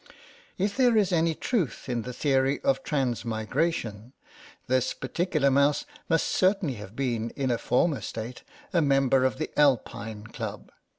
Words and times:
If 0.57 0.75
there 0.75 0.97
is 0.97 1.11
any 1.11 1.35
truth 1.35 1.87
in 1.87 2.01
the 2.01 2.11
theory 2.11 2.59
of 2.63 2.81
transmigration, 2.81 4.13
this 4.65 4.95
particular 4.95 5.51
mouse 5.51 5.85
must 6.09 6.27
certainly 6.27 6.73
have 6.77 6.95
been 6.95 7.29
in 7.35 7.51
a 7.51 7.59
former 7.59 8.01
state 8.01 8.41
a 8.73 8.81
member 8.81 9.23
of 9.25 9.37
the 9.37 9.51
Alpine 9.55 10.25
Club. 10.25 10.71